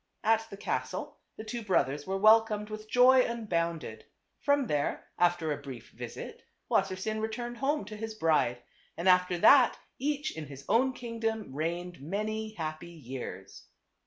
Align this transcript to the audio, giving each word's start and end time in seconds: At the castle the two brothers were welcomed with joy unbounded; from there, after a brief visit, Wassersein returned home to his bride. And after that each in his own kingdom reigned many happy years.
At 0.23 0.47
the 0.49 0.57
castle 0.57 1.19
the 1.37 1.43
two 1.43 1.61
brothers 1.63 2.07
were 2.07 2.17
welcomed 2.17 2.71
with 2.71 2.89
joy 2.89 3.19
unbounded; 3.23 4.03
from 4.39 4.65
there, 4.65 5.05
after 5.19 5.51
a 5.51 5.61
brief 5.61 5.91
visit, 5.91 6.41
Wassersein 6.71 7.19
returned 7.21 7.57
home 7.57 7.85
to 7.85 7.95
his 7.95 8.15
bride. 8.15 8.63
And 8.97 9.07
after 9.07 9.37
that 9.37 9.77
each 9.99 10.35
in 10.35 10.47
his 10.47 10.65
own 10.67 10.93
kingdom 10.93 11.53
reigned 11.53 12.01
many 12.01 12.53
happy 12.55 12.89
years. 12.89 13.67